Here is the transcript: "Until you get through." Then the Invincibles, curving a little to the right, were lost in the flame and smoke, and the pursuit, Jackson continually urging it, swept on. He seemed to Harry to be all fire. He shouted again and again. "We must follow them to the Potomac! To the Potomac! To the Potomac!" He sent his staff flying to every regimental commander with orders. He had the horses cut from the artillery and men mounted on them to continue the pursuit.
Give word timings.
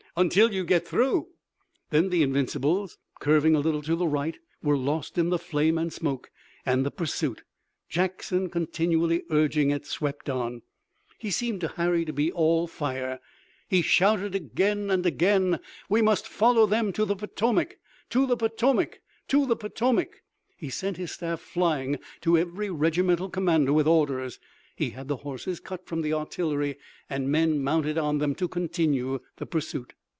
"Until 0.17 0.51
you 0.53 0.65
get 0.65 0.85
through." 0.85 1.29
Then 1.89 2.09
the 2.09 2.21
Invincibles, 2.21 2.97
curving 3.21 3.55
a 3.55 3.61
little 3.61 3.81
to 3.83 3.95
the 3.95 4.05
right, 4.09 4.37
were 4.61 4.75
lost 4.75 5.17
in 5.17 5.29
the 5.29 5.39
flame 5.39 5.77
and 5.77 5.91
smoke, 5.93 6.29
and 6.65 6.85
the 6.85 6.91
pursuit, 6.91 7.43
Jackson 7.87 8.49
continually 8.49 9.23
urging 9.29 9.69
it, 9.71 9.85
swept 9.85 10.29
on. 10.29 10.63
He 11.17 11.31
seemed 11.31 11.61
to 11.61 11.69
Harry 11.69 12.03
to 12.03 12.11
be 12.11 12.29
all 12.29 12.67
fire. 12.67 13.21
He 13.69 13.81
shouted 13.81 14.35
again 14.35 14.91
and 14.91 15.05
again. 15.05 15.61
"We 15.87 16.01
must 16.01 16.27
follow 16.27 16.65
them 16.65 16.91
to 16.91 17.05
the 17.05 17.15
Potomac! 17.15 17.77
To 18.09 18.27
the 18.27 18.35
Potomac! 18.35 18.99
To 19.29 19.45
the 19.45 19.55
Potomac!" 19.55 20.19
He 20.57 20.69
sent 20.69 20.97
his 20.97 21.13
staff 21.13 21.39
flying 21.39 21.99
to 22.19 22.37
every 22.37 22.69
regimental 22.69 23.29
commander 23.29 23.71
with 23.71 23.87
orders. 23.87 24.41
He 24.75 24.89
had 24.89 25.07
the 25.07 25.17
horses 25.17 25.61
cut 25.61 25.85
from 25.85 26.01
the 26.01 26.11
artillery 26.13 26.77
and 27.09 27.29
men 27.31 27.63
mounted 27.63 27.97
on 27.97 28.17
them 28.17 28.35
to 28.35 28.49
continue 28.49 29.19
the 29.37 29.45
pursuit. 29.45 29.93